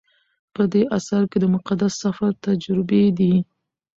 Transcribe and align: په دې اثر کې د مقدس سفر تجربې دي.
په 0.53 0.61
دې 0.71 0.83
اثر 0.97 1.21
کې 1.31 1.37
د 1.41 1.45
مقدس 1.55 1.93
سفر 2.03 2.29
تجربې 2.45 3.03
دي. 3.17 3.35